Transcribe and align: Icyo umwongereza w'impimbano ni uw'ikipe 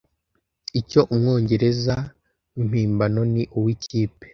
Icyo 0.79 1.01
umwongereza 1.15 1.95
w'impimbano 2.55 3.21
ni 3.33 3.43
uw'ikipe 3.57 4.25